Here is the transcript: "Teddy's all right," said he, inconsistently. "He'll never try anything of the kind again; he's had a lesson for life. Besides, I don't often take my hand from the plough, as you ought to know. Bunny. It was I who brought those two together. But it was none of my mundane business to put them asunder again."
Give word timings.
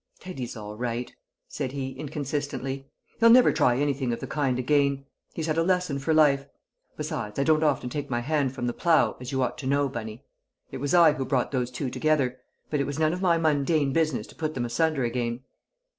"Teddy's 0.19 0.57
all 0.57 0.75
right," 0.75 1.13
said 1.47 1.73
he, 1.73 1.91
inconsistently. 1.91 2.87
"He'll 3.19 3.29
never 3.29 3.53
try 3.53 3.77
anything 3.77 4.11
of 4.11 4.19
the 4.19 4.25
kind 4.25 4.57
again; 4.57 5.05
he's 5.35 5.45
had 5.45 5.59
a 5.59 5.63
lesson 5.63 5.99
for 5.99 6.11
life. 6.11 6.47
Besides, 6.97 7.37
I 7.37 7.43
don't 7.43 7.63
often 7.63 7.87
take 7.91 8.09
my 8.09 8.21
hand 8.21 8.55
from 8.55 8.65
the 8.65 8.73
plough, 8.73 9.15
as 9.21 9.31
you 9.31 9.43
ought 9.43 9.59
to 9.59 9.67
know. 9.67 9.87
Bunny. 9.89 10.25
It 10.71 10.77
was 10.77 10.95
I 10.95 11.13
who 11.13 11.23
brought 11.25 11.51
those 11.51 11.69
two 11.69 11.91
together. 11.91 12.39
But 12.71 12.79
it 12.79 12.87
was 12.87 12.97
none 12.97 13.13
of 13.13 13.21
my 13.21 13.37
mundane 13.37 13.93
business 13.93 14.25
to 14.25 14.35
put 14.35 14.55
them 14.55 14.65
asunder 14.65 15.03
again." 15.03 15.41